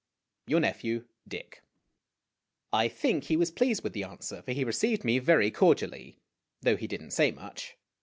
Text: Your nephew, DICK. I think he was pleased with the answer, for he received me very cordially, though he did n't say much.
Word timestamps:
Your 0.47 0.59
nephew, 0.61 1.05
DICK. 1.27 1.61
I 2.73 2.87
think 2.87 3.25
he 3.25 3.37
was 3.37 3.51
pleased 3.51 3.83
with 3.83 3.93
the 3.93 4.03
answer, 4.03 4.41
for 4.41 4.51
he 4.51 4.63
received 4.63 5.03
me 5.05 5.19
very 5.19 5.51
cordially, 5.51 6.17
though 6.59 6.75
he 6.75 6.87
did 6.87 7.03
n't 7.03 7.13
say 7.13 7.29
much. 7.29 7.77